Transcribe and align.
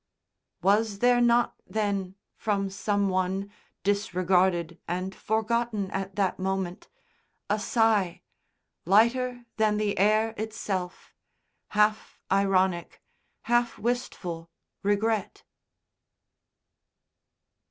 Was 0.63 0.97
there 0.97 1.21
not 1.21 1.61
then, 1.67 2.15
from 2.35 2.71
some 2.71 3.07
one, 3.07 3.51
disregarded 3.83 4.79
and 4.87 5.13
forgotten 5.13 5.91
at 5.91 6.15
that 6.15 6.39
moment, 6.39 6.87
a 7.51 7.59
sigh, 7.59 8.23
lighter 8.83 9.45
than 9.57 9.77
the 9.77 9.95
air 9.99 10.33
itself, 10.37 11.13
half 11.67 12.19
ironic, 12.31 13.03
half 13.43 13.77
wistful 13.77 14.49
regret? 14.81 15.43